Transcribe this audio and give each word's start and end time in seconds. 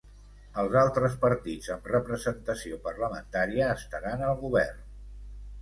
Els 0.61 0.77
altres 0.83 1.17
partits 1.25 1.69
amb 1.75 1.91
representació 1.91 2.79
parlamentària 2.89 3.71
estaran 3.77 4.25
al 4.31 4.37
govern. 4.47 4.85